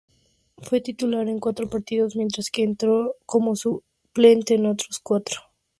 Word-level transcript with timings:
Fue 0.63 0.81
titular 0.81 1.27
en 1.29 1.39
cuatro 1.39 1.69
partidos 1.69 2.15
mientras 2.15 2.49
que 2.49 2.63
entró 2.63 3.17
como 3.27 3.55
suplente 3.55 4.55
en 4.55 4.65
otros 4.65 4.97
cuatro. 4.99 5.37